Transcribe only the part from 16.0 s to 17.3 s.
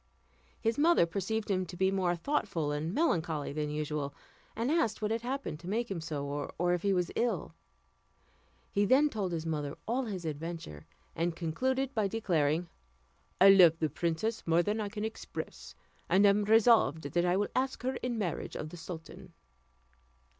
and am resolved that